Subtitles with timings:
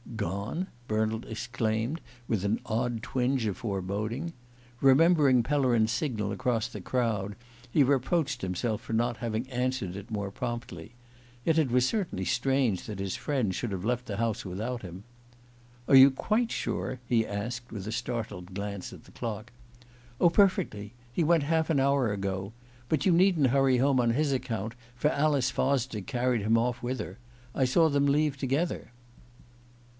[0.15, 4.33] "Gone?" Bernald exclaimed, with an odd twinge of foreboding.
[4.81, 7.35] Remembering Pellerin's signal across the crowd,
[7.71, 10.95] he reproached himself for not having answered it more promptly.
[11.45, 15.03] Yet it was certainly strange that his friend should have left the house without him.
[15.87, 19.51] "Are you quite sure?" he asked, with a startled glance at the clock.
[20.19, 20.93] "Oh, perfectly.
[21.13, 22.53] He went half an hour ago.
[22.89, 26.99] But you needn't hurry home on his account, for Alice Fosdick carried him off with
[26.99, 27.17] her.
[27.55, 28.91] I saw them leave together."